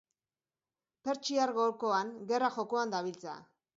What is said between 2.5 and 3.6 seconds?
jokoan dabiltza.